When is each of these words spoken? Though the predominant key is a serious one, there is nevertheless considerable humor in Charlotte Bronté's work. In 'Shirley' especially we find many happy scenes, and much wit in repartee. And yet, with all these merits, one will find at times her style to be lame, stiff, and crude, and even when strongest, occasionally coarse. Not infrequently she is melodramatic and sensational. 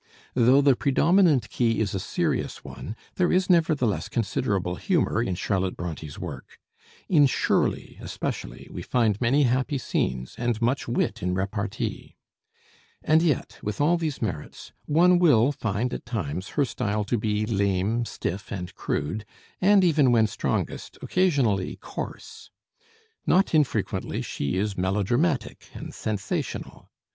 Though 0.33 0.61
the 0.61 0.75
predominant 0.75 1.47
key 1.51 1.79
is 1.79 1.93
a 1.93 1.99
serious 1.99 2.63
one, 2.63 2.95
there 3.17 3.31
is 3.31 3.51
nevertheless 3.51 4.09
considerable 4.09 4.73
humor 4.77 5.21
in 5.21 5.35
Charlotte 5.35 5.77
Bronté's 5.77 6.17
work. 6.17 6.57
In 7.07 7.27
'Shirley' 7.27 7.99
especially 8.01 8.67
we 8.71 8.81
find 8.81 9.21
many 9.21 9.43
happy 9.43 9.77
scenes, 9.77 10.33
and 10.39 10.59
much 10.59 10.87
wit 10.87 11.21
in 11.21 11.35
repartee. 11.35 12.15
And 13.03 13.21
yet, 13.21 13.59
with 13.61 13.79
all 13.79 13.95
these 13.95 14.23
merits, 14.23 14.71
one 14.85 15.19
will 15.19 15.51
find 15.51 15.93
at 15.93 16.03
times 16.07 16.47
her 16.57 16.65
style 16.65 17.03
to 17.03 17.19
be 17.19 17.45
lame, 17.45 18.03
stiff, 18.05 18.51
and 18.51 18.73
crude, 18.73 19.23
and 19.61 19.83
even 19.83 20.11
when 20.11 20.25
strongest, 20.25 20.97
occasionally 21.03 21.75
coarse. 21.75 22.49
Not 23.27 23.53
infrequently 23.53 24.23
she 24.23 24.57
is 24.57 24.75
melodramatic 24.75 25.69
and 25.75 25.93
sensational. 25.93 26.89